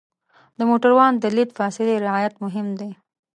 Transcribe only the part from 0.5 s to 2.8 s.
د موټروان د لید فاصلې رعایت مهم